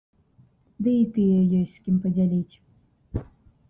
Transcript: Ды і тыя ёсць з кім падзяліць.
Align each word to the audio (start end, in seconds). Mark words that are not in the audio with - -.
Ды 0.87 0.91
і 1.03 1.05
тыя 1.19 1.37
ёсць 1.59 1.77
з 1.77 1.87
кім 1.87 2.03
падзяліць. 2.09 2.55